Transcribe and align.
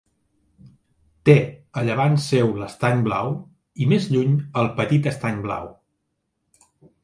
Té 1.29 1.35
a 1.81 1.83
llevant 1.89 2.17
seu 2.23 2.49
l'Estany 2.63 3.05
Blau 3.09 3.31
i, 3.37 3.89
més 3.95 4.11
lluny, 4.15 4.35
el 4.63 4.75
Petit 4.83 5.15
Estany 5.15 5.41
Blau. 5.49 5.73